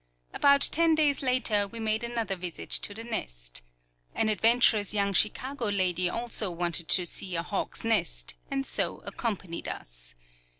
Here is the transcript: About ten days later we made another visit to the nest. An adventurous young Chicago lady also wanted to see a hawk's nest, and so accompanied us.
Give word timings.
About 0.33 0.61
ten 0.71 0.95
days 0.95 1.21
later 1.21 1.67
we 1.67 1.79
made 1.79 2.03
another 2.03 2.35
visit 2.35 2.71
to 2.71 2.91
the 2.91 3.03
nest. 3.03 3.61
An 4.15 4.29
adventurous 4.29 4.95
young 4.95 5.13
Chicago 5.13 5.65
lady 5.67 6.09
also 6.09 6.49
wanted 6.49 6.87
to 6.87 7.05
see 7.05 7.35
a 7.35 7.43
hawk's 7.43 7.83
nest, 7.83 8.33
and 8.49 8.65
so 8.65 9.03
accompanied 9.05 9.67
us. 9.67 10.15